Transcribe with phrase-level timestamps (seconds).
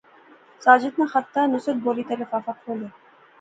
[0.65, 2.89] ساجد ناں خط دا، نصرت بولی تے لفافہ کھولیا